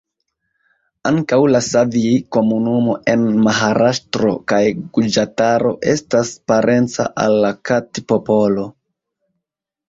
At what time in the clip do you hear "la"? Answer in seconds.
1.55-1.59, 7.45-7.53